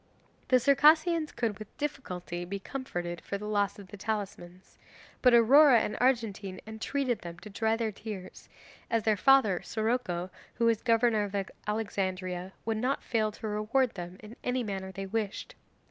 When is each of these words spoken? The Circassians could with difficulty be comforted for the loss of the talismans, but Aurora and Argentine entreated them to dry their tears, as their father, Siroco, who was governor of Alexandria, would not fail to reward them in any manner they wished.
The 0.47 0.59
Circassians 0.59 1.31
could 1.31 1.59
with 1.59 1.77
difficulty 1.77 2.43
be 2.43 2.57
comforted 2.57 3.21
for 3.21 3.37
the 3.37 3.45
loss 3.45 3.77
of 3.77 3.89
the 3.89 3.97
talismans, 3.97 4.79
but 5.21 5.31
Aurora 5.31 5.79
and 5.81 5.95
Argentine 6.01 6.59
entreated 6.65 7.19
them 7.19 7.37
to 7.37 7.51
dry 7.51 7.75
their 7.75 7.91
tears, 7.91 8.49
as 8.89 9.03
their 9.03 9.15
father, 9.15 9.59
Siroco, 9.63 10.31
who 10.55 10.65
was 10.65 10.81
governor 10.81 11.25
of 11.25 11.35
Alexandria, 11.67 12.51
would 12.65 12.77
not 12.77 13.03
fail 13.03 13.31
to 13.33 13.47
reward 13.47 13.91
them 13.93 14.17
in 14.23 14.35
any 14.43 14.63
manner 14.63 14.91
they 14.91 15.05
wished. 15.05 15.53